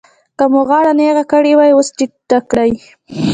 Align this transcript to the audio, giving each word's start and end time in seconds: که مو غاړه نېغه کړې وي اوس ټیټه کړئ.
که 0.37 0.45
مو 0.51 0.61
غاړه 0.69 0.93
نېغه 0.99 1.23
کړې 1.31 1.51
وي 1.59 1.71
اوس 1.75 1.87
ټیټه 1.97 2.39
کړئ. 2.49 2.71